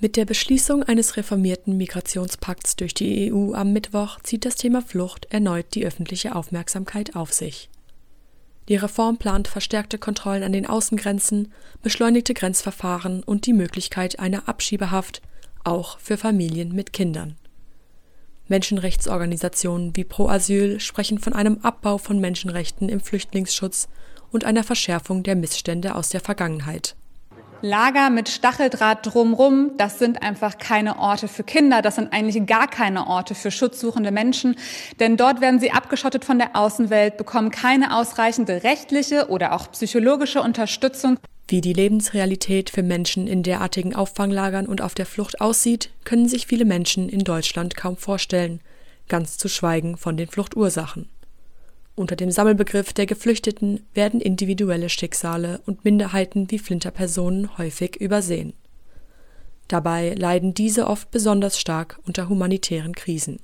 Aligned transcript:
Mit 0.00 0.16
der 0.16 0.24
Beschließung 0.24 0.82
eines 0.82 1.16
reformierten 1.16 1.76
Migrationspakts 1.76 2.76
durch 2.76 2.92
die 2.92 3.32
EU 3.32 3.54
am 3.54 3.72
Mittwoch 3.72 4.20
zieht 4.22 4.44
das 4.44 4.56
Thema 4.56 4.82
Flucht 4.82 5.26
erneut 5.30 5.74
die 5.74 5.86
öffentliche 5.86 6.34
Aufmerksamkeit 6.34 7.14
auf 7.14 7.32
sich. 7.32 7.70
Die 8.68 8.76
Reform 8.76 9.16
plant 9.16 9.48
verstärkte 9.48 9.98
Kontrollen 9.98 10.42
an 10.42 10.52
den 10.52 10.66
Außengrenzen, 10.66 11.52
beschleunigte 11.82 12.34
Grenzverfahren 12.34 13.22
und 13.22 13.46
die 13.46 13.52
Möglichkeit 13.52 14.18
einer 14.18 14.48
Abschiebehaft, 14.48 15.22
auch 15.64 15.98
für 15.98 16.16
Familien 16.16 16.72
mit 16.74 16.92
Kindern. 16.92 17.36
Menschenrechtsorganisationen 18.48 19.96
wie 19.96 20.04
Pro 20.04 20.28
Asyl 20.28 20.80
sprechen 20.80 21.18
von 21.18 21.32
einem 21.32 21.58
Abbau 21.62 21.98
von 21.98 22.20
Menschenrechten 22.20 22.88
im 22.88 23.00
Flüchtlingsschutz 23.00 23.88
und 24.30 24.44
einer 24.44 24.64
Verschärfung 24.64 25.22
der 25.22 25.36
Missstände 25.36 25.94
aus 25.94 26.08
der 26.08 26.20
Vergangenheit 26.20 26.96
Lager 27.62 28.10
mit 28.10 28.28
Stacheldraht 28.28 29.06
drumrum, 29.06 29.70
das 29.78 30.00
sind 30.00 30.20
einfach 30.20 30.58
keine 30.58 30.98
Orte 30.98 31.28
für 31.28 31.44
Kinder, 31.44 31.80
das 31.80 31.94
sind 31.94 32.12
eigentlich 32.12 32.44
gar 32.44 32.66
keine 32.66 33.06
Orte 33.06 33.36
für 33.36 33.52
schutzsuchende 33.52 34.10
Menschen, 34.10 34.56
denn 34.98 35.16
dort 35.16 35.40
werden 35.40 35.60
sie 35.60 35.70
abgeschottet 35.70 36.24
von 36.24 36.38
der 36.38 36.56
Außenwelt, 36.56 37.16
bekommen 37.16 37.52
keine 37.52 37.96
ausreichende 37.96 38.64
rechtliche 38.64 39.28
oder 39.28 39.52
auch 39.52 39.70
psychologische 39.70 40.42
Unterstützung. 40.42 41.18
Wie 41.46 41.60
die 41.60 41.72
Lebensrealität 41.72 42.70
für 42.70 42.82
Menschen 42.82 43.28
in 43.28 43.44
derartigen 43.44 43.94
Auffanglagern 43.94 44.66
und 44.66 44.80
auf 44.80 44.94
der 44.94 45.06
Flucht 45.06 45.40
aussieht, 45.40 45.90
können 46.04 46.28
sich 46.28 46.48
viele 46.48 46.64
Menschen 46.64 47.08
in 47.08 47.20
Deutschland 47.20 47.76
kaum 47.76 47.96
vorstellen, 47.96 48.60
ganz 49.08 49.38
zu 49.38 49.48
schweigen 49.48 49.96
von 49.96 50.16
den 50.16 50.26
Fluchtursachen. 50.26 51.11
Unter 51.94 52.16
dem 52.16 52.30
Sammelbegriff 52.30 52.92
der 52.92 53.06
Geflüchteten 53.06 53.84
werden 53.92 54.20
individuelle 54.20 54.88
Schicksale 54.88 55.60
und 55.66 55.84
Minderheiten 55.84 56.50
wie 56.50 56.58
Flinterpersonen 56.58 57.58
häufig 57.58 57.96
übersehen. 57.96 58.54
Dabei 59.68 60.14
leiden 60.14 60.54
diese 60.54 60.86
oft 60.86 61.10
besonders 61.10 61.60
stark 61.60 61.98
unter 62.06 62.28
humanitären 62.28 62.94
Krisen. 62.94 63.40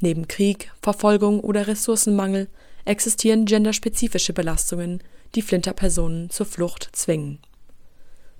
Neben 0.00 0.28
Krieg, 0.28 0.72
Verfolgung 0.82 1.40
oder 1.40 1.66
Ressourcenmangel 1.66 2.48
existieren 2.84 3.44
genderspezifische 3.46 4.32
Belastungen, 4.32 5.02
die 5.34 5.42
Flinterpersonen 5.42 6.30
zur 6.30 6.46
Flucht 6.46 6.88
zwingen. 6.92 7.38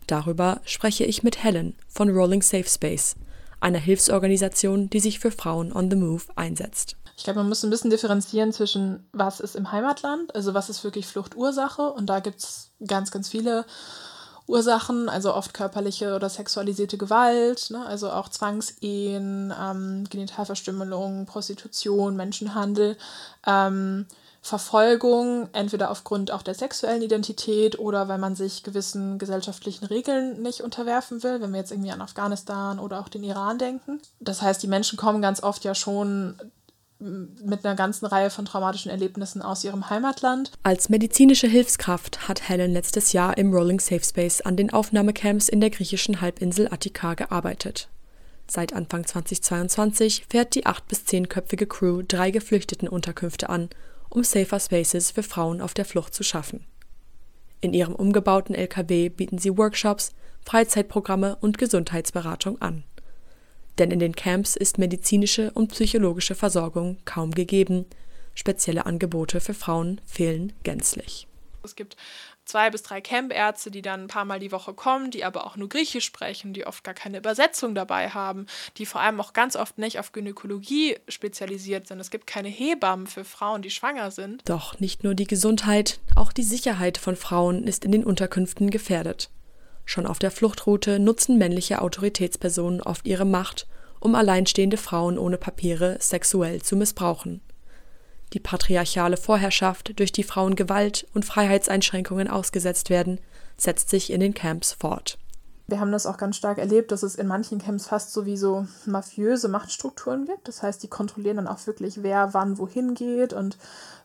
Darüber 0.06 0.60
spreche 0.64 1.04
ich 1.04 1.22
mit 1.22 1.42
Helen 1.44 1.74
von 1.88 2.08
Rolling 2.08 2.42
Safe 2.42 2.68
Space, 2.68 3.16
einer 3.60 3.78
Hilfsorganisation, 3.78 4.88
die 4.88 5.00
sich 5.00 5.18
für 5.18 5.30
Frauen 5.30 5.72
on 5.72 5.90
the 5.90 5.96
Move 5.96 6.22
einsetzt. 6.36 6.96
Ich 7.18 7.24
glaube, 7.24 7.40
man 7.40 7.48
muss 7.48 7.64
ein 7.64 7.70
bisschen 7.70 7.90
differenzieren 7.90 8.52
zwischen, 8.52 9.04
was 9.10 9.40
ist 9.40 9.56
im 9.56 9.72
Heimatland, 9.72 10.32
also 10.36 10.54
was 10.54 10.70
ist 10.70 10.84
wirklich 10.84 11.08
Fluchtursache. 11.08 11.92
Und 11.92 12.06
da 12.06 12.20
gibt 12.20 12.38
es 12.38 12.70
ganz, 12.86 13.10
ganz 13.10 13.28
viele 13.28 13.66
Ursachen, 14.46 15.08
also 15.08 15.34
oft 15.34 15.52
körperliche 15.52 16.14
oder 16.14 16.28
sexualisierte 16.28 16.96
Gewalt, 16.96 17.70
ne? 17.70 17.84
also 17.84 18.12
auch 18.12 18.28
Zwangsehen, 18.28 19.52
ähm, 19.60 20.04
Genitalverstümmelung, 20.08 21.26
Prostitution, 21.26 22.14
Menschenhandel. 22.14 22.96
Ähm, 23.44 24.06
Verfolgung, 24.40 25.48
entweder 25.52 25.90
aufgrund 25.90 26.30
auch 26.30 26.42
der 26.42 26.54
sexuellen 26.54 27.02
Identität 27.02 27.80
oder 27.80 28.06
weil 28.06 28.18
man 28.18 28.36
sich 28.36 28.62
gewissen 28.62 29.18
gesellschaftlichen 29.18 29.84
Regeln 29.84 30.40
nicht 30.40 30.62
unterwerfen 30.62 31.24
will, 31.24 31.40
wenn 31.40 31.50
wir 31.50 31.58
jetzt 31.58 31.72
irgendwie 31.72 31.90
an 31.90 32.00
Afghanistan 32.00 32.78
oder 32.78 33.00
auch 33.00 33.08
den 33.08 33.24
Iran 33.24 33.58
denken. 33.58 34.00
Das 34.20 34.40
heißt, 34.40 34.62
die 34.62 34.68
Menschen 34.68 34.96
kommen 34.96 35.20
ganz 35.20 35.42
oft 35.42 35.64
ja 35.64 35.74
schon 35.74 36.36
mit 37.00 37.64
einer 37.64 37.76
ganzen 37.76 38.06
Reihe 38.06 38.30
von 38.30 38.44
traumatischen 38.44 38.90
Erlebnissen 38.90 39.40
aus 39.42 39.64
ihrem 39.64 39.88
Heimatland. 39.88 40.52
Als 40.62 40.88
medizinische 40.88 41.46
Hilfskraft 41.46 42.28
hat 42.28 42.48
Helen 42.48 42.72
letztes 42.72 43.12
Jahr 43.12 43.38
im 43.38 43.52
Rolling 43.52 43.80
Safe 43.80 44.02
Space 44.02 44.40
an 44.40 44.56
den 44.56 44.72
Aufnahmecamps 44.72 45.48
in 45.48 45.60
der 45.60 45.70
griechischen 45.70 46.20
Halbinsel 46.20 46.68
Attika 46.72 47.14
gearbeitet. 47.14 47.88
Seit 48.50 48.72
Anfang 48.72 49.06
2022 49.06 50.26
fährt 50.28 50.54
die 50.54 50.66
acht 50.66 50.88
bis 50.88 51.04
zehnköpfige 51.04 51.66
Crew 51.66 52.02
drei 52.06 52.30
Geflüchtetenunterkünfte 52.30 53.48
an, 53.48 53.68
um 54.08 54.24
Safer 54.24 54.58
Spaces 54.58 55.10
für 55.10 55.22
Frauen 55.22 55.60
auf 55.60 55.74
der 55.74 55.84
Flucht 55.84 56.14
zu 56.14 56.22
schaffen. 56.22 56.64
In 57.60 57.74
ihrem 57.74 57.94
umgebauten 57.94 58.54
LKW 58.54 59.08
bieten 59.10 59.38
sie 59.38 59.56
Workshops, 59.56 60.12
Freizeitprogramme 60.44 61.36
und 61.40 61.58
Gesundheitsberatung 61.58 62.60
an 62.62 62.84
denn 63.78 63.90
in 63.90 63.98
den 63.98 64.14
Camps 64.14 64.56
ist 64.56 64.78
medizinische 64.78 65.50
und 65.52 65.68
psychologische 65.68 66.34
Versorgung 66.34 66.98
kaum 67.04 67.30
gegeben. 67.30 67.86
Spezielle 68.34 68.86
Angebote 68.86 69.40
für 69.40 69.54
Frauen 69.54 70.00
fehlen 70.04 70.52
gänzlich. 70.62 71.26
Es 71.64 71.76
gibt 71.76 71.96
zwei 72.44 72.70
bis 72.70 72.82
drei 72.82 73.00
Campärzte, 73.00 73.70
die 73.70 73.82
dann 73.82 74.04
ein 74.04 74.08
paar 74.08 74.24
Mal 74.24 74.40
die 74.40 74.52
Woche 74.52 74.72
kommen, 74.72 75.10
die 75.10 75.24
aber 75.24 75.46
auch 75.46 75.56
nur 75.56 75.68
Griechisch 75.68 76.04
sprechen, 76.04 76.52
die 76.52 76.66
oft 76.66 76.82
gar 76.82 76.94
keine 76.94 77.18
Übersetzung 77.18 77.74
dabei 77.74 78.10
haben, 78.10 78.46
die 78.78 78.86
vor 78.86 79.00
allem 79.00 79.20
auch 79.20 79.32
ganz 79.32 79.54
oft 79.54 79.78
nicht 79.78 79.98
auf 79.98 80.12
Gynäkologie 80.12 80.96
spezialisiert 81.08 81.86
sind. 81.86 82.00
Es 82.00 82.10
gibt 82.10 82.26
keine 82.26 82.48
Hebammen 82.48 83.06
für 83.06 83.24
Frauen, 83.24 83.62
die 83.62 83.70
schwanger 83.70 84.10
sind. 84.10 84.48
Doch 84.48 84.80
nicht 84.80 85.04
nur 85.04 85.14
die 85.14 85.26
Gesundheit, 85.26 86.00
auch 86.16 86.32
die 86.32 86.42
Sicherheit 86.42 86.98
von 86.98 87.16
Frauen 87.16 87.64
ist 87.64 87.84
in 87.84 87.92
den 87.92 88.04
Unterkünften 88.04 88.70
gefährdet. 88.70 89.30
Schon 89.88 90.06
auf 90.06 90.18
der 90.18 90.30
Fluchtroute 90.30 90.98
nutzen 90.98 91.38
männliche 91.38 91.80
Autoritätspersonen 91.80 92.82
oft 92.82 93.06
ihre 93.06 93.24
Macht, 93.24 93.66
um 94.00 94.14
alleinstehende 94.14 94.76
Frauen 94.76 95.16
ohne 95.18 95.38
Papiere 95.38 95.96
sexuell 95.98 96.60
zu 96.60 96.76
missbrauchen. 96.76 97.40
Die 98.34 98.38
patriarchale 98.38 99.16
Vorherrschaft, 99.16 99.98
durch 99.98 100.12
die 100.12 100.24
Frauen 100.24 100.56
Gewalt 100.56 101.06
und 101.14 101.24
Freiheitseinschränkungen 101.24 102.28
ausgesetzt 102.28 102.90
werden, 102.90 103.18
setzt 103.56 103.88
sich 103.88 104.12
in 104.12 104.20
den 104.20 104.34
Camps 104.34 104.74
fort. 104.74 105.16
Wir 105.68 105.80
haben 105.80 105.92
das 105.92 106.04
auch 106.04 106.18
ganz 106.18 106.36
stark 106.36 106.58
erlebt, 106.58 106.92
dass 106.92 107.02
es 107.02 107.14
in 107.14 107.26
manchen 107.26 107.58
Camps 107.58 107.86
fast 107.86 108.12
sowieso 108.12 108.66
mafiöse 108.84 109.48
Machtstrukturen 109.48 110.26
gibt. 110.26 110.48
Das 110.48 110.62
heißt, 110.62 110.82
die 110.82 110.88
kontrollieren 110.88 111.38
dann 111.38 111.48
auch 111.48 111.66
wirklich, 111.66 112.02
wer 112.02 112.34
wann 112.34 112.58
wohin 112.58 112.92
geht. 112.92 113.32
Und 113.32 113.56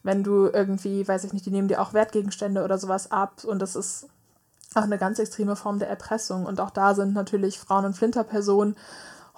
wenn 0.01 0.23
du 0.23 0.47
irgendwie, 0.47 1.05
weiß 1.05 1.25
ich 1.25 1.33
nicht, 1.33 1.45
die 1.45 1.51
nehmen 1.51 1.67
dir 1.67 1.81
auch 1.81 1.93
Wertgegenstände 1.93 2.63
oder 2.63 2.77
sowas 2.77 3.11
ab. 3.11 3.43
Und 3.43 3.59
das 3.59 3.75
ist 3.75 4.07
auch 4.75 4.83
eine 4.83 4.97
ganz 4.97 5.19
extreme 5.19 5.55
Form 5.55 5.79
der 5.79 5.89
Erpressung. 5.89 6.45
Und 6.45 6.59
auch 6.59 6.69
da 6.69 6.95
sind 6.95 7.13
natürlich 7.13 7.59
Frauen 7.59 7.85
und 7.85 7.95
Flinterpersonen 7.95 8.75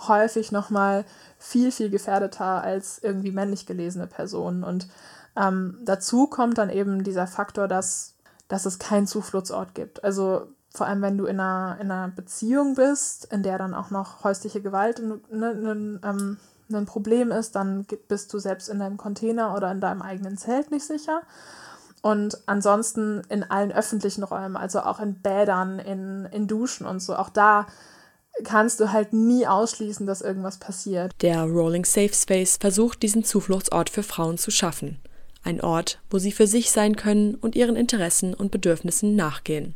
häufig 0.07 0.51
nochmal 0.51 1.05
viel, 1.37 1.71
viel 1.71 1.89
gefährdeter 1.89 2.61
als 2.63 2.99
irgendwie 2.99 3.31
männlich 3.31 3.65
gelesene 3.65 4.07
Personen. 4.07 4.63
Und 4.63 4.87
ähm, 5.35 5.77
dazu 5.83 6.27
kommt 6.27 6.57
dann 6.57 6.69
eben 6.69 7.03
dieser 7.03 7.27
Faktor, 7.27 7.67
dass, 7.67 8.13
dass 8.47 8.65
es 8.65 8.79
keinen 8.79 9.07
Zufluchtsort 9.07 9.75
gibt. 9.75 10.03
Also 10.03 10.47
vor 10.73 10.87
allem, 10.87 11.01
wenn 11.01 11.17
du 11.17 11.25
in 11.25 11.39
einer, 11.39 11.77
in 11.79 11.91
einer 11.91 12.09
Beziehung 12.09 12.75
bist, 12.75 13.25
in 13.31 13.43
der 13.43 13.57
dann 13.57 13.73
auch 13.73 13.89
noch 13.89 14.23
häusliche 14.23 14.61
Gewalt 14.61 14.99
ne, 14.99 15.19
ne, 15.31 15.99
ähm, 16.03 16.37
ein 16.73 16.85
Problem 16.85 17.31
ist, 17.31 17.55
dann 17.55 17.85
bist 18.07 18.33
du 18.33 18.39
selbst 18.39 18.69
in 18.69 18.79
deinem 18.79 18.97
Container 18.97 19.55
oder 19.55 19.71
in 19.71 19.81
deinem 19.81 20.01
eigenen 20.01 20.37
Zelt 20.37 20.71
nicht 20.71 20.85
sicher. 20.85 21.21
Und 22.05 22.37
ansonsten 22.45 23.23
in 23.29 23.41
allen 23.41 23.71
öffentlichen 23.71 24.23
Räumen, 24.23 24.57
also 24.57 24.81
auch 24.81 24.99
in 24.99 25.15
Bädern, 25.23 25.79
in, 25.79 26.25
in 26.31 26.45
Duschen 26.45 26.85
und 26.85 26.99
so, 26.99 27.15
auch 27.15 27.29
da 27.29 27.65
kannst 28.43 28.79
du 28.79 28.91
halt 28.91 29.11
nie 29.11 29.47
ausschließen, 29.47 30.05
dass 30.05 30.21
irgendwas 30.21 30.59
passiert. 30.59 31.13
Der 31.23 31.41
Rolling 31.45 31.83
Safe 31.83 32.13
Space 32.13 32.57
versucht, 32.61 33.01
diesen 33.01 33.23
Zufluchtsort 33.23 33.89
für 33.89 34.03
Frauen 34.03 34.37
zu 34.37 34.51
schaffen. 34.51 34.99
Ein 35.43 35.61
Ort, 35.61 35.99
wo 36.11 36.19
sie 36.19 36.31
für 36.31 36.45
sich 36.45 36.69
sein 36.69 36.95
können 36.95 37.33
und 37.33 37.55
ihren 37.55 37.75
Interessen 37.75 38.35
und 38.35 38.51
Bedürfnissen 38.51 39.15
nachgehen. 39.15 39.73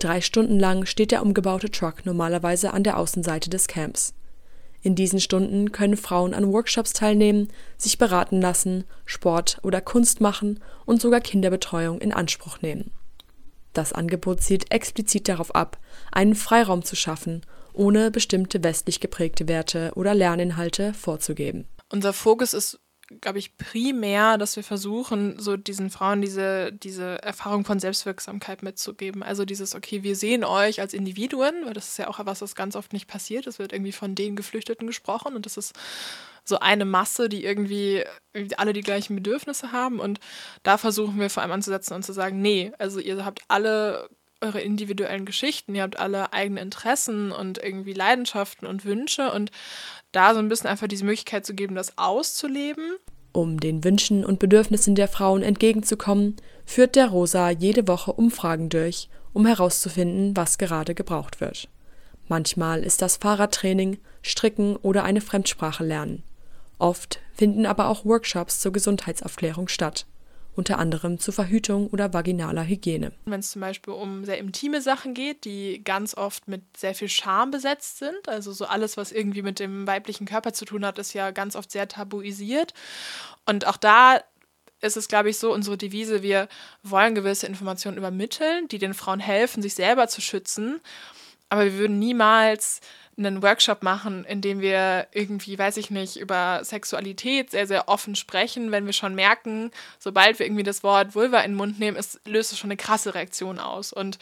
Drei 0.00 0.20
Stunden 0.20 0.60
lang 0.60 0.84
steht 0.84 1.12
der 1.12 1.22
umgebaute 1.22 1.70
Truck 1.70 2.04
normalerweise 2.04 2.74
an 2.74 2.84
der 2.84 2.98
Außenseite 2.98 3.48
des 3.48 3.68
Camps. 3.68 4.12
In 4.82 4.96
diesen 4.96 5.20
Stunden 5.20 5.70
können 5.70 5.96
Frauen 5.96 6.34
an 6.34 6.52
Workshops 6.52 6.92
teilnehmen, 6.92 7.48
sich 7.78 7.98
beraten 7.98 8.40
lassen, 8.40 8.84
Sport 9.04 9.58
oder 9.62 9.80
Kunst 9.80 10.20
machen 10.20 10.60
und 10.84 11.00
sogar 11.00 11.20
Kinderbetreuung 11.20 12.00
in 12.00 12.12
Anspruch 12.12 12.60
nehmen. 12.62 12.90
Das 13.72 13.92
Angebot 13.92 14.42
zielt 14.42 14.70
explizit 14.72 15.28
darauf 15.28 15.54
ab, 15.54 15.78
einen 16.10 16.34
Freiraum 16.34 16.84
zu 16.84 16.96
schaffen, 16.96 17.42
ohne 17.72 18.10
bestimmte 18.10 18.62
westlich 18.62 19.00
geprägte 19.00 19.48
Werte 19.48 19.92
oder 19.94 20.14
Lerninhalte 20.14 20.92
vorzugeben. 20.92 21.66
Unser 21.88 22.12
Fokus 22.12 22.52
ist 22.52 22.80
glaube 23.20 23.38
ich, 23.38 23.56
primär, 23.56 24.38
dass 24.38 24.56
wir 24.56 24.64
versuchen, 24.64 25.38
so 25.38 25.56
diesen 25.56 25.90
Frauen 25.90 26.22
diese, 26.22 26.72
diese 26.72 27.22
Erfahrung 27.22 27.64
von 27.64 27.78
Selbstwirksamkeit 27.78 28.62
mitzugeben. 28.62 29.22
Also 29.22 29.44
dieses, 29.44 29.74
okay, 29.74 30.02
wir 30.02 30.16
sehen 30.16 30.44
euch 30.44 30.80
als 30.80 30.94
Individuen, 30.94 31.54
weil 31.64 31.74
das 31.74 31.88
ist 31.88 31.98
ja 31.98 32.08
auch 32.08 32.18
was, 32.24 32.40
was 32.40 32.54
ganz 32.54 32.76
oft 32.76 32.92
nicht 32.92 33.08
passiert. 33.08 33.46
Es 33.46 33.58
wird 33.58 33.72
irgendwie 33.72 33.92
von 33.92 34.14
den 34.14 34.36
Geflüchteten 34.36 34.86
gesprochen 34.86 35.36
und 35.36 35.46
das 35.46 35.56
ist 35.56 35.74
so 36.44 36.58
eine 36.58 36.84
Masse, 36.84 37.28
die 37.28 37.44
irgendwie 37.44 38.04
alle 38.56 38.72
die 38.72 38.80
gleichen 38.80 39.16
Bedürfnisse 39.16 39.72
haben. 39.72 40.00
Und 40.00 40.18
da 40.62 40.78
versuchen 40.78 41.20
wir 41.20 41.30
vor 41.30 41.42
allem 41.42 41.52
anzusetzen 41.52 41.94
und 41.94 42.04
zu 42.04 42.12
sagen, 42.12 42.40
nee, 42.42 42.72
also 42.78 42.98
ihr 42.98 43.24
habt 43.24 43.42
alle 43.48 44.08
eure 44.42 44.60
individuellen 44.60 45.24
Geschichten, 45.24 45.74
ihr 45.74 45.82
habt 45.82 45.98
alle 45.98 46.32
eigene 46.32 46.60
Interessen 46.60 47.32
und 47.32 47.58
irgendwie 47.58 47.92
Leidenschaften 47.92 48.66
und 48.66 48.84
Wünsche 48.84 49.32
und 49.32 49.50
da 50.10 50.34
so 50.34 50.40
ein 50.40 50.48
bisschen 50.48 50.68
einfach 50.68 50.88
diese 50.88 51.04
Möglichkeit 51.04 51.46
zu 51.46 51.54
geben, 51.54 51.74
das 51.74 51.96
auszuleben. 51.96 52.96
Um 53.32 53.60
den 53.60 53.82
Wünschen 53.82 54.24
und 54.24 54.38
Bedürfnissen 54.38 54.94
der 54.94 55.08
Frauen 55.08 55.42
entgegenzukommen, 55.42 56.36
führt 56.66 56.96
der 56.96 57.08
Rosa 57.08 57.50
jede 57.50 57.88
Woche 57.88 58.12
Umfragen 58.12 58.68
durch, 58.68 59.08
um 59.32 59.46
herauszufinden, 59.46 60.36
was 60.36 60.58
gerade 60.58 60.94
gebraucht 60.94 61.40
wird. 61.40 61.68
Manchmal 62.28 62.82
ist 62.82 63.00
das 63.00 63.16
Fahrradtraining, 63.16 63.98
Stricken 64.22 64.76
oder 64.76 65.04
eine 65.04 65.20
Fremdsprache 65.20 65.84
lernen. 65.84 66.22
Oft 66.78 67.20
finden 67.32 67.64
aber 67.64 67.88
auch 67.88 68.04
Workshops 68.04 68.60
zur 68.60 68.72
Gesundheitsaufklärung 68.72 69.68
statt 69.68 70.06
unter 70.54 70.78
anderem 70.78 71.18
zur 71.18 71.34
Verhütung 71.34 71.88
oder 71.88 72.12
vaginaler 72.12 72.64
Hygiene. 72.66 73.12
Wenn 73.24 73.40
es 73.40 73.50
zum 73.52 73.60
Beispiel 73.60 73.94
um 73.94 74.24
sehr 74.24 74.38
intime 74.38 74.82
Sachen 74.82 75.14
geht, 75.14 75.44
die 75.44 75.82
ganz 75.82 76.14
oft 76.14 76.48
mit 76.48 76.62
sehr 76.76 76.94
viel 76.94 77.08
Scham 77.08 77.50
besetzt 77.50 77.98
sind, 77.98 78.28
also 78.28 78.52
so 78.52 78.66
alles, 78.66 78.96
was 78.96 79.12
irgendwie 79.12 79.42
mit 79.42 79.58
dem 79.58 79.86
weiblichen 79.86 80.26
Körper 80.26 80.52
zu 80.52 80.64
tun 80.64 80.84
hat, 80.84 80.98
ist 80.98 81.14
ja 81.14 81.30
ganz 81.30 81.56
oft 81.56 81.70
sehr 81.70 81.88
tabuisiert. 81.88 82.74
Und 83.46 83.66
auch 83.66 83.76
da 83.76 84.20
ist 84.82 84.96
es, 84.96 85.08
glaube 85.08 85.30
ich, 85.30 85.38
so 85.38 85.52
unsere 85.52 85.78
Devise, 85.78 86.22
wir 86.22 86.48
wollen 86.82 87.14
gewisse 87.14 87.46
Informationen 87.46 87.96
übermitteln, 87.96 88.68
die 88.68 88.78
den 88.78 88.94
Frauen 88.94 89.20
helfen, 89.20 89.62
sich 89.62 89.74
selber 89.74 90.08
zu 90.08 90.20
schützen. 90.20 90.80
Aber 91.48 91.64
wir 91.64 91.74
würden 91.74 91.98
niemals 91.98 92.80
einen 93.16 93.42
Workshop 93.42 93.82
machen, 93.82 94.24
in 94.24 94.40
dem 94.40 94.60
wir 94.60 95.06
irgendwie, 95.12 95.58
weiß 95.58 95.76
ich 95.76 95.90
nicht, 95.90 96.16
über 96.16 96.60
Sexualität 96.64 97.50
sehr, 97.50 97.66
sehr 97.66 97.88
offen 97.88 98.16
sprechen, 98.16 98.70
wenn 98.70 98.86
wir 98.86 98.92
schon 98.92 99.14
merken, 99.14 99.70
sobald 99.98 100.38
wir 100.38 100.46
irgendwie 100.46 100.62
das 100.62 100.82
Wort 100.82 101.14
Vulva 101.14 101.40
in 101.40 101.52
den 101.52 101.56
Mund 101.56 101.78
nehmen, 101.78 101.96
es 101.96 102.20
löst 102.26 102.52
es 102.52 102.58
schon 102.58 102.68
eine 102.68 102.76
krasse 102.76 103.14
Reaktion 103.14 103.58
aus. 103.58 103.92
Und 103.92 104.18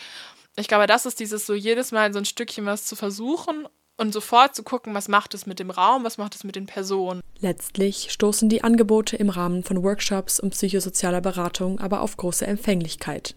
ich 0.57 0.69
glaube, 0.69 0.87
das 0.87 1.07
ist 1.07 1.21
dieses 1.21 1.47
so 1.47 1.55
jedes 1.55 1.93
Mal 1.93 2.13
so 2.13 2.19
ein 2.19 2.25
Stückchen 2.25 2.67
was 2.67 2.85
zu 2.85 2.97
versuchen 2.97 3.69
und 3.97 4.13
sofort 4.13 4.55
zu 4.55 4.63
gucken, 4.63 4.95
was 4.95 5.09
macht 5.09 5.35
es 5.35 5.47
mit 5.47 5.59
dem 5.59 5.71
Raum, 5.71 6.05
was 6.05 6.19
macht 6.19 6.35
es 6.35 6.43
mit 6.43 6.57
den 6.57 6.67
Personen. 6.67 7.21
Letztlich 7.39 8.11
stoßen 8.11 8.49
die 8.49 8.65
Angebote 8.65 9.17
im 9.17 9.29
Rahmen 9.29 9.63
von 9.63 9.83
Workshops 9.83 10.41
und 10.41 10.51
psychosozialer 10.51 11.21
Beratung 11.21 11.79
aber 11.79 12.01
auf 12.01 12.17
große 12.17 12.47
Empfänglichkeit. 12.47 13.35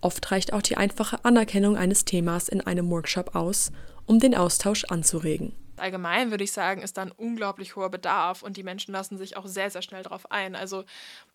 Oft 0.00 0.30
reicht 0.30 0.52
auch 0.52 0.62
die 0.62 0.76
einfache 0.76 1.24
Anerkennung 1.24 1.76
eines 1.76 2.04
Themas 2.04 2.48
in 2.48 2.60
einem 2.60 2.90
Workshop 2.90 3.34
aus, 3.34 3.72
um 4.06 4.20
den 4.20 4.34
Austausch 4.34 4.84
anzuregen. 4.84 5.52
Allgemein 5.76 6.30
würde 6.30 6.44
ich 6.44 6.52
sagen, 6.52 6.82
ist 6.82 6.96
da 6.96 7.02
ein 7.02 7.12
unglaublich 7.12 7.76
hoher 7.76 7.90
Bedarf 7.90 8.42
und 8.42 8.56
die 8.56 8.62
Menschen 8.62 8.92
lassen 8.92 9.16
sich 9.16 9.36
auch 9.36 9.46
sehr, 9.46 9.70
sehr 9.70 9.82
schnell 9.82 10.02
darauf 10.02 10.30
ein. 10.30 10.56
Also 10.56 10.84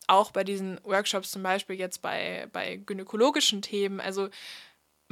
auch 0.07 0.31
bei 0.31 0.44
diesen 0.44 0.80
Workshops 0.83 1.31
zum 1.31 1.44
Beispiel 1.44 1.77
jetzt 1.77 2.01
bei, 2.01 2.48
bei 2.51 2.77
gynäkologischen 2.77 3.62
Themen. 3.62 4.00
Also 4.00 4.30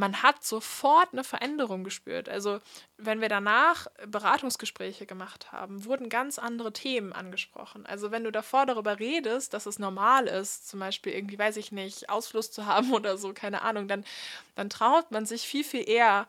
man 0.02 0.24
hat 0.24 0.44
sofort 0.44 1.10
eine 1.14 1.24
Veränderung 1.24 1.84
gespürt. 1.84 2.28
Also 2.28 2.60
wenn 2.98 3.22
wir 3.22 3.30
danach 3.30 3.86
Beratungsgespräche 4.08 5.06
gemacht 5.06 5.52
haben, 5.52 5.86
wurden 5.86 6.10
ganz 6.10 6.40
andere 6.40 6.74
Themen 6.74 7.14
angesprochen. 7.14 7.86
Also 7.86 8.10
wenn 8.10 8.24
du 8.24 8.32
davor 8.32 8.66
darüber 8.66 8.98
redest, 8.98 9.54
dass 9.54 9.68
es 9.68 9.78
normal 9.78 10.26
ist, 10.26 10.68
zum 10.68 10.80
Beispiel 10.80 11.14
irgendwie, 11.14 11.38
weiß 11.38 11.56
ich 11.58 11.72
nicht, 11.72 12.10
Ausfluss 12.10 12.52
zu 12.52 12.66
haben 12.66 12.92
oder 12.96 13.16
so, 13.20 13.32
keine 13.32 13.62
Ahnung, 13.62 13.88
dann, 13.88 14.04
dann 14.56 14.72
traut 14.72 15.12
man 15.12 15.28
sich 15.28 15.44
viel, 15.44 15.64
viel 15.64 15.88
eher, 15.88 16.28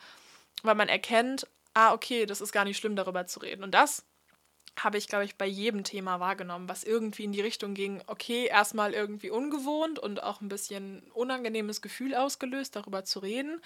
weil 0.62 0.74
man 0.74 0.90
erkennt, 0.90 1.46
ah, 1.72 1.94
okay, 1.94 2.26
das 2.26 2.42
ist 2.42 2.52
gar 2.52 2.66
nicht 2.66 2.76
schlimm, 2.76 2.94
darüber 2.94 3.26
zu 3.26 3.40
reden. 3.40 3.64
Und 3.64 3.72
das 3.72 4.04
habe 4.78 4.98
ich, 4.98 5.06
glaube 5.06 5.24
ich, 5.24 5.36
bei 5.36 5.46
jedem 5.46 5.84
Thema 5.84 6.18
wahrgenommen, 6.20 6.68
was 6.68 6.84
irgendwie 6.84 7.24
in 7.24 7.32
die 7.32 7.40
Richtung 7.40 7.74
ging, 7.74 8.02
okay, 8.06 8.46
erstmal 8.46 8.94
irgendwie 8.94 9.30
ungewohnt 9.30 9.98
und 9.98 10.22
auch 10.22 10.40
ein 10.40 10.48
bisschen 10.48 11.02
unangenehmes 11.12 11.82
Gefühl 11.82 12.14
ausgelöst, 12.14 12.74
darüber 12.76 13.04
zu 13.04 13.18
reden. 13.18 13.60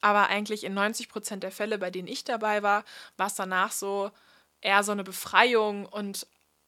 Aber 0.00 0.28
eigentlich 0.28 0.64
in 0.64 0.74
90 0.74 1.08
Prozent 1.08 1.42
der 1.42 1.50
Fälle, 1.50 1.78
bei 1.78 1.90
denen 1.90 2.08
ich 2.08 2.24
dabei 2.24 2.62
war, 2.62 2.84
war 3.16 3.26
es 3.26 3.34
danach 3.34 3.72
so 3.72 4.10
eher 4.60 4.82
so 4.82 4.92
eine 4.92 5.04
Befreiung 5.04 5.86
und 5.86 6.26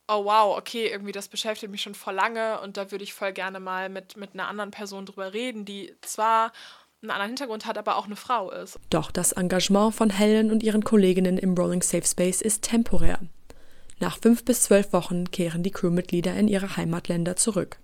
oh 0.09 0.25
wow, 0.25 0.57
okay, 0.59 0.89
irgendwie 0.89 1.13
das 1.13 1.29
beschäftigt 1.29 1.71
mich 1.71 1.83
schon 1.83 1.95
vor 1.95 2.13
lange 2.13 2.61
und 2.61 2.77
da 2.77 2.91
würde 2.91 3.05
ich 3.05 3.15
voll 3.15 3.33
gerne 3.33 3.61
mal 3.61 3.89
mit, 3.89 4.17
mit 4.17 4.35
einer 4.35 4.49
anderen 4.49 4.73
Person 4.73 5.07
drüber 5.07 5.33
reden, 5.33 5.65
die 5.65 5.95
zwar 6.01 6.53
einen 7.03 7.11
anderen 7.11 7.31
Hintergrund 7.31 7.67
hat, 7.67 7.79
aber 7.79 7.97
auch 7.97 8.07
eine 8.07 8.17
Frau 8.17 8.51
ist. 8.51 8.79
Doch 8.91 9.11
das 9.11 9.33
Engagement 9.33 9.95
von 9.95 10.11
Helen 10.11 10.51
und 10.51 10.63
ihren 10.63 10.83
Kolleginnen 10.83 11.39
im 11.39 11.55
Rolling 11.55 11.83
Safe 11.83 12.05
Space 12.05 12.43
ist 12.43 12.63
temporär. 12.63 13.21
Nach 14.01 14.19
fünf 14.19 14.45
bis 14.47 14.63
zwölf 14.63 14.95
Wochen 14.95 15.31
kehren 15.31 15.63
die 15.63 15.71
Crewmitglieder 15.71 16.35
in 16.35 16.49
ihre 16.49 16.77
Heimatländer 16.77 17.37
zurück. 17.37 17.79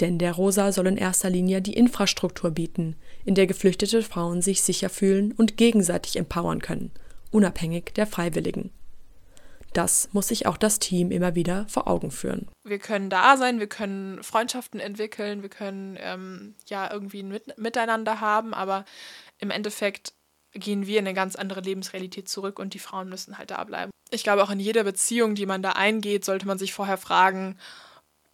Denn 0.00 0.18
der 0.18 0.32
Rosa 0.32 0.72
soll 0.72 0.86
in 0.86 0.96
erster 0.96 1.28
Linie 1.28 1.60
die 1.60 1.74
Infrastruktur 1.74 2.50
bieten, 2.50 2.96
in 3.26 3.34
der 3.34 3.46
geflüchtete 3.46 4.02
Frauen 4.02 4.40
sich 4.40 4.62
sicher 4.62 4.88
fühlen 4.88 5.32
und 5.32 5.58
gegenseitig 5.58 6.16
empowern 6.16 6.62
können, 6.62 6.90
unabhängig 7.30 7.92
der 7.94 8.06
Freiwilligen. 8.06 8.70
Das 9.74 10.08
muss 10.12 10.28
sich 10.28 10.46
auch 10.46 10.56
das 10.56 10.78
Team 10.78 11.10
immer 11.10 11.34
wieder 11.34 11.66
vor 11.68 11.86
Augen 11.86 12.10
führen. 12.10 12.48
Wir 12.64 12.78
können 12.78 13.10
da 13.10 13.36
sein, 13.36 13.60
wir 13.60 13.68
können 13.68 14.22
Freundschaften 14.22 14.80
entwickeln, 14.80 15.42
wir 15.42 15.50
können 15.50 15.96
ähm, 16.00 16.54
ja 16.66 16.90
irgendwie 16.90 17.22
ein 17.22 17.28
Mit 17.28 17.58
Miteinander 17.58 18.20
haben, 18.20 18.52
aber 18.52 18.84
im 19.38 19.50
Endeffekt 19.50 20.14
gehen 20.52 20.86
wir 20.86 20.98
in 20.98 21.06
eine 21.06 21.14
ganz 21.14 21.36
andere 21.36 21.60
Lebensrealität 21.60 22.28
zurück 22.28 22.58
und 22.58 22.74
die 22.74 22.78
Frauen 22.78 23.08
müssen 23.08 23.38
halt 23.38 23.50
da 23.50 23.62
bleiben. 23.64 23.90
Ich 24.10 24.24
glaube, 24.24 24.42
auch 24.42 24.50
in 24.50 24.60
jeder 24.60 24.84
Beziehung, 24.84 25.34
die 25.34 25.46
man 25.46 25.62
da 25.62 25.72
eingeht, 25.72 26.24
sollte 26.24 26.46
man 26.46 26.58
sich 26.58 26.72
vorher 26.72 26.98
fragen, 26.98 27.56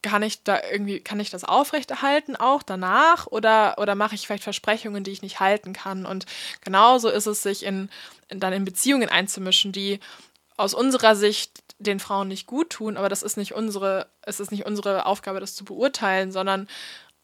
kann 0.02 0.22
ich 0.22 0.44
da 0.44 0.60
irgendwie, 0.70 1.00
kann 1.00 1.20
ich 1.20 1.30
das 1.30 1.44
aufrechterhalten 1.44 2.36
auch 2.36 2.62
danach 2.62 3.26
oder, 3.26 3.76
oder 3.78 3.94
mache 3.94 4.14
ich 4.14 4.26
vielleicht 4.26 4.44
Versprechungen, 4.44 5.04
die 5.04 5.10
ich 5.10 5.22
nicht 5.22 5.40
halten 5.40 5.72
kann? 5.72 6.06
Und 6.06 6.26
genauso 6.62 7.08
ist 7.08 7.26
es, 7.26 7.42
sich 7.42 7.64
in, 7.64 7.90
in 8.28 8.40
dann 8.40 8.52
in 8.52 8.64
Beziehungen 8.64 9.08
einzumischen, 9.08 9.72
die 9.72 10.00
aus 10.56 10.74
unserer 10.74 11.16
Sicht 11.16 11.62
den 11.78 12.00
Frauen 12.00 12.28
nicht 12.28 12.46
gut 12.46 12.70
tun, 12.70 12.96
aber 12.96 13.08
das 13.08 13.22
ist 13.22 13.36
nicht 13.36 13.52
unsere, 13.52 14.06
es 14.22 14.40
ist 14.40 14.50
nicht 14.50 14.64
unsere 14.64 15.04
Aufgabe, 15.04 15.40
das 15.40 15.54
zu 15.54 15.64
beurteilen, 15.64 16.32
sondern 16.32 16.68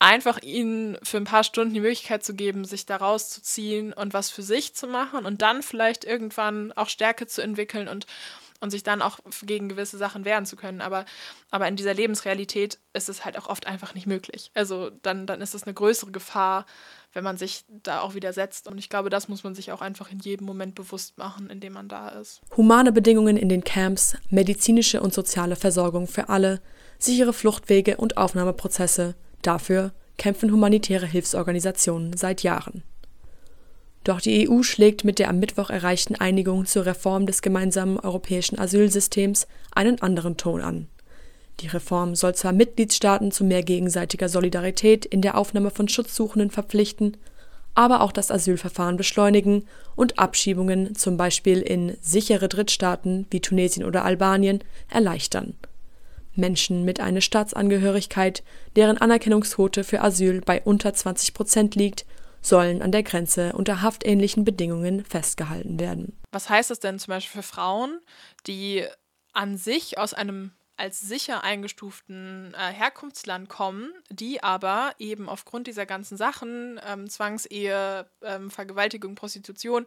einfach 0.03 0.43
ihnen 0.43 0.99
für 1.05 1.17
ein 1.17 1.25
paar 1.25 1.45
Stunden 1.45 1.75
die 1.75 1.81
Möglichkeit 1.81 2.25
zu 2.25 2.35
geben, 2.35 2.65
sich 2.65 2.87
da 2.87 2.97
rauszuziehen 2.97 3.93
und 3.93 4.13
was 4.13 4.31
für 4.31 4.43
sich 4.43 4.75
zu 4.75 4.89
machen 4.89 5.25
und 5.25 5.43
dann 5.43 5.63
vielleicht 5.63 6.05
irgendwann 6.05 6.73
auch 6.73 6.89
Stärke 6.89 7.29
zu 7.29 7.41
entwickeln 7.41 7.87
und, 7.87 8.07
und 8.59 8.71
sich 8.71 8.83
dann 8.83 9.01
auch 9.01 9.21
gegen 9.45 9.69
gewisse 9.69 9.99
Sachen 9.99 10.25
wehren 10.25 10.45
zu 10.45 10.57
können. 10.57 10.81
Aber, 10.81 11.05
aber 11.53 11.69
in 11.69 11.77
dieser 11.77 11.95
Lebensrealität 11.95 12.81
ist 12.95 13.09
es 13.09 13.25
halt 13.25 13.39
auch 13.39 13.47
oft 13.47 13.69
einfach 13.69 13.95
nicht 13.95 14.09
möglich. 14.09 14.51
Also 14.55 14.91
dann, 15.03 15.25
dann 15.25 15.41
ist 15.41 15.55
es 15.55 15.63
eine 15.63 15.75
größere 15.75 16.11
Gefahr, 16.11 16.67
wenn 17.13 17.23
man 17.23 17.37
sich 17.37 17.65
da 17.69 18.01
auch 18.01 18.15
widersetzt. 18.15 18.67
Und 18.67 18.79
ich 18.79 18.89
glaube, 18.89 19.09
das 19.09 19.29
muss 19.29 19.45
man 19.45 19.55
sich 19.55 19.71
auch 19.71 19.83
einfach 19.83 20.11
in 20.11 20.19
jedem 20.19 20.49
Moment 20.49 20.75
bewusst 20.75 21.17
machen, 21.17 21.49
in 21.49 21.61
dem 21.61 21.75
man 21.75 21.87
da 21.87 22.09
ist. 22.09 22.41
Humane 22.57 22.91
Bedingungen 22.91 23.37
in 23.37 23.49
den 23.49 23.63
Camps, 23.63 24.17
medizinische 24.31 25.01
und 25.01 25.15
soziale 25.15 25.55
Versorgung 25.55 26.09
für 26.09 26.29
alle, 26.29 26.61
sichere 26.99 27.33
Fluchtwege 27.33 27.99
und 27.99 28.17
Aufnahmeprozesse– 28.17 29.15
Dafür 29.43 29.93
kämpfen 30.17 30.53
humanitäre 30.53 31.07
Hilfsorganisationen 31.07 32.17
seit 32.17 32.43
Jahren. 32.43 32.83
Doch 34.05 34.21
die 34.21 34.49
EU 34.49 34.63
schlägt 34.63 35.05
mit 35.05 35.19
der 35.19 35.29
am 35.29 35.39
Mittwoch 35.39 35.71
erreichten 35.71 36.17
Einigung 36.17 36.67
zur 36.67 36.87
Reform 36.87 37.27
des 37.27 37.43
gemeinsamen 37.43 37.99
europäischen 38.01 38.59
Asylsystems 38.59 39.47
einen 39.73 40.01
anderen 40.03 40.37
Ton 40.37 40.61
an. 40.61 40.89
Die 41.61 41.69
Reform 41.69 42.15
soll 42.15 42.35
zwar 42.35 42.53
Mitgliedstaaten 42.53 43.31
zu 43.31 43.45
mehr 43.45 43.63
gegenseitiger 43.63 44.29
Solidarität 44.29 45.05
in 45.05 45.23
der 45.23 45.37
Aufnahme 45.37 45.71
von 45.71 45.87
Schutzsuchenden 45.87 46.51
verpflichten, 46.51 47.17
aber 47.75 48.01
auch 48.01 48.13
das 48.13 48.31
Asylverfahren 48.31 48.97
beschleunigen 48.97 49.65
und 49.95 50.19
Abschiebungen 50.19 50.95
zum 50.95 51.17
Beispiel 51.17 51.61
in 51.61 51.97
sichere 52.01 52.49
Drittstaaten 52.49 53.27
wie 53.31 53.41
Tunesien 53.41 53.85
oder 53.85 54.05
Albanien 54.05 54.65
erleichtern 54.91 55.55
Menschen 56.35 56.85
mit 56.85 57.01
einer 57.01 57.21
Staatsangehörigkeit, 57.21 58.43
deren 58.77 58.99
Anerkennungsquote 58.99 59.85
für 59.85 60.01
Asyl 60.01 60.41
bei 60.41 60.63
unter 60.63 60.95
20 60.95 61.35
Prozent 61.35 61.75
liegt, 61.75 62.05
sollen 62.41 62.83
an 62.83 62.93
der 62.93 63.03
Grenze 63.03 63.53
unter 63.53 63.83
haftähnlichen 63.83 64.45
Bedingungen 64.45 65.05
festgehalten 65.05 65.79
werden. 65.79 66.19
Was 66.33 66.51
heißt 66.51 66.71
das 66.71 66.81
denn 66.81 66.99
zum 66.99 67.13
Beispiel 67.13 67.43
für 67.43 67.47
Frauen, 67.47 68.01
die 68.47 68.85
an 69.33 69.57
sich 69.57 69.99
aus 69.99 70.13
einem 70.15 70.53
als 70.77 71.01
sicher 71.01 71.45
eingestuften 71.45 72.55
äh, 72.55 72.73
Herkunftsland 72.73 73.49
kommen, 73.49 73.93
die 74.11 74.43
aber 74.43 74.95
eben 74.99 75.29
aufgrund 75.29 75.67
dieser 75.67 75.87
ganzen 75.87 76.17
Sachen, 76.17 76.81
ähm, 76.85 77.09
Zwangsehe, 77.09 78.11
ähm, 78.23 78.51
Vergewaltigung, 78.51 79.15
Prostitution, 79.15 79.85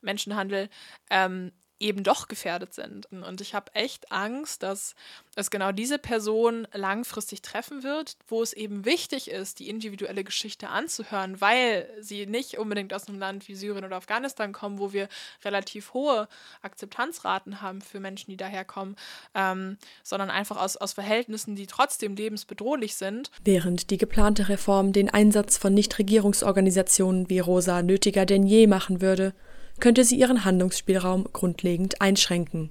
Menschenhandel, 0.00 0.68
ähm, 1.10 1.50
eben 1.80 2.02
doch 2.02 2.28
gefährdet 2.28 2.74
sind. 2.74 3.06
Und 3.12 3.40
ich 3.40 3.54
habe 3.54 3.74
echt 3.74 4.10
Angst, 4.10 4.62
dass 4.62 4.94
es 5.36 5.50
genau 5.50 5.70
diese 5.70 5.98
Person 5.98 6.66
langfristig 6.72 7.42
treffen 7.42 7.82
wird, 7.82 8.16
wo 8.26 8.42
es 8.42 8.52
eben 8.52 8.84
wichtig 8.84 9.30
ist, 9.30 9.60
die 9.60 9.68
individuelle 9.68 10.24
Geschichte 10.24 10.68
anzuhören, 10.68 11.40
weil 11.40 11.88
sie 12.00 12.26
nicht 12.26 12.58
unbedingt 12.58 12.92
aus 12.92 13.08
einem 13.08 13.18
Land 13.18 13.46
wie 13.48 13.54
Syrien 13.54 13.84
oder 13.84 13.96
Afghanistan 13.96 14.52
kommen, 14.52 14.78
wo 14.78 14.92
wir 14.92 15.08
relativ 15.44 15.94
hohe 15.94 16.28
Akzeptanzraten 16.62 17.62
haben 17.62 17.80
für 17.80 18.00
Menschen, 18.00 18.30
die 18.30 18.36
daherkommen, 18.36 18.96
ähm, 19.34 19.78
sondern 20.02 20.30
einfach 20.30 20.56
aus, 20.56 20.76
aus 20.76 20.92
Verhältnissen, 20.92 21.54
die 21.54 21.66
trotzdem 21.66 22.16
lebensbedrohlich 22.16 22.96
sind. 22.96 23.30
Während 23.44 23.90
die 23.90 23.98
geplante 23.98 24.48
Reform 24.48 24.92
den 24.92 25.10
Einsatz 25.10 25.58
von 25.58 25.74
Nichtregierungsorganisationen 25.74 27.30
wie 27.30 27.38
Rosa 27.38 27.82
nötiger 27.82 28.26
denn 28.26 28.44
je 28.44 28.66
machen 28.66 29.00
würde, 29.00 29.34
könnte 29.80 30.04
sie 30.04 30.16
ihren 30.16 30.44
Handlungsspielraum 30.44 31.28
grundlegend 31.32 32.00
einschränken. 32.00 32.70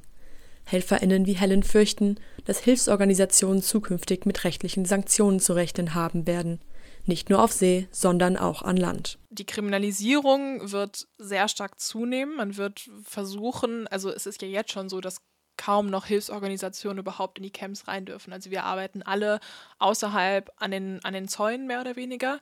HelferInnen 0.66 1.26
wie 1.26 1.34
Helen 1.34 1.64
fürchten, 1.64 2.20
dass 2.46 2.60
Hilfsorganisationen 2.60 3.62
zukünftig 3.62 4.26
mit 4.26 4.44
rechtlichen 4.44 4.86
Sanktionen 4.86 5.40
zu 5.40 5.54
rechnen 5.54 5.94
haben 5.94 6.28
werden, 6.28 6.60
nicht 7.06 7.30
nur 7.30 7.42
auf 7.42 7.54
See, 7.54 7.88
sondern 7.92 8.36
auch 8.36 8.62
an 8.62 8.76
Land. 8.76 9.18
Die 9.30 9.46
Kriminalisierung 9.46 10.72
wird 10.72 11.08
sehr 11.18 11.48
stark 11.48 11.80
zunehmen. 11.80 12.36
Man 12.36 12.58
wird 12.58 12.90
versuchen, 13.04 13.88
also 13.88 14.10
es 14.10 14.26
ist 14.26 14.42
ja 14.42 14.48
jetzt 14.48 14.72
schon 14.72 14.90
so, 14.90 15.00
dass 15.00 15.22
kaum 15.58 15.90
noch 15.90 16.06
Hilfsorganisationen 16.06 17.00
überhaupt 17.00 17.40
in 17.40 17.44
die 17.44 17.52
Camps 17.52 17.88
rein 17.88 18.06
dürfen. 18.06 18.32
Also 18.32 18.52
wir 18.52 18.64
arbeiten 18.64 19.02
alle 19.02 19.40
außerhalb 19.80 20.52
an 20.58 20.72
den, 20.72 21.04
an 21.04 21.14
den 21.14 21.28
Zäunen 21.28 21.66
mehr 21.66 21.82
oder 21.82 21.96
weniger. 21.96 22.40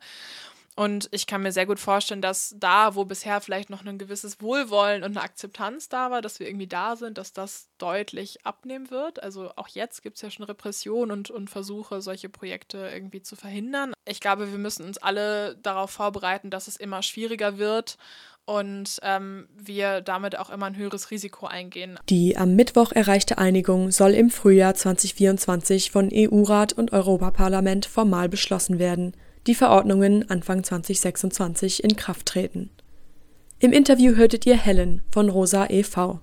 Und 0.77 1.07
ich 1.11 1.25
kann 1.25 1.41
mir 1.41 1.53
sehr 1.53 1.65
gut 1.65 1.79
vorstellen, 1.79 2.21
dass 2.21 2.53
da, 2.59 2.95
wo 2.95 3.05
bisher 3.05 3.39
vielleicht 3.39 3.69
noch 3.69 3.85
ein 3.85 3.97
gewisses 3.97 4.41
Wohlwollen 4.41 5.03
und 5.03 5.15
eine 5.15 5.21
Akzeptanz 5.21 5.87
da 5.87 6.11
war, 6.11 6.21
dass 6.21 6.41
wir 6.41 6.47
irgendwie 6.47 6.67
da 6.67 6.97
sind, 6.97 7.17
dass 7.17 7.31
das 7.31 7.69
deutlich 7.77 8.45
abnehmen 8.45 8.91
wird. 8.91 9.23
Also 9.23 9.51
auch 9.55 9.69
jetzt 9.69 10.03
gibt 10.03 10.17
es 10.17 10.21
ja 10.21 10.29
schon 10.29 10.45
Repression 10.45 11.11
und, 11.11 11.31
und 11.31 11.49
Versuche, 11.49 12.01
solche 12.01 12.27
Projekte 12.27 12.89
irgendwie 12.93 13.21
zu 13.21 13.37
verhindern. 13.37 13.93
Ich 14.03 14.19
glaube, 14.19 14.51
wir 14.51 14.57
müssen 14.57 14.85
uns 14.85 14.97
alle 14.97 15.55
darauf 15.63 15.91
vorbereiten, 15.91 16.49
dass 16.49 16.67
es 16.67 16.75
immer 16.75 17.01
schwieriger 17.01 17.57
wird 17.57 17.97
und 18.43 18.99
ähm, 19.01 19.47
wir 19.55 20.01
damit 20.01 20.37
auch 20.37 20.49
immer 20.49 20.65
ein 20.65 20.75
höheres 20.75 21.09
Risiko 21.09 21.47
eingehen. 21.47 21.97
Die 22.09 22.35
am 22.35 22.55
Mittwoch 22.55 22.91
erreichte 22.91 23.37
Einigung 23.37 23.91
soll 23.91 24.11
im 24.11 24.29
Frühjahr 24.29 24.75
2024 24.75 25.89
von 25.89 26.09
EU-Rat 26.13 26.73
und 26.73 26.91
Europaparlament 26.91 27.85
formal 27.85 28.27
beschlossen 28.27 28.77
werden 28.77 29.15
die 29.47 29.55
Verordnungen 29.55 30.29
Anfang 30.29 30.63
2026 30.63 31.83
in 31.83 31.95
Kraft 31.95 32.25
treten. 32.25 32.69
Im 33.59 33.71
Interview 33.71 34.15
hörtet 34.15 34.45
ihr 34.45 34.57
Helen 34.57 35.01
von 35.11 35.29
Rosa 35.29 35.67
e.V. 35.69 36.19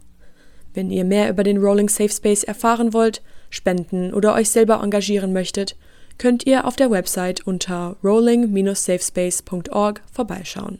Wenn 0.74 0.90
ihr 0.90 1.04
mehr 1.04 1.30
über 1.30 1.42
den 1.42 1.58
Rolling 1.58 1.88
Safe 1.88 2.10
Space 2.10 2.44
erfahren 2.44 2.92
wollt, 2.92 3.22
spenden 3.50 4.14
oder 4.14 4.34
euch 4.34 4.50
selber 4.50 4.82
engagieren 4.82 5.32
möchtet, 5.32 5.76
könnt 6.18 6.46
ihr 6.46 6.66
auf 6.66 6.76
der 6.76 6.90
Website 6.90 7.46
unter 7.46 7.96
rolling-safespace.org 8.02 10.02
vorbeischauen 10.12 10.78